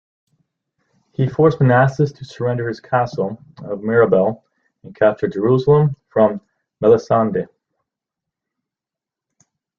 [1.11, 4.43] He forced Manasses to surrender his castle of Mirabel,
[4.81, 6.41] and captured Jerusalem from
[6.81, 7.47] Melisende.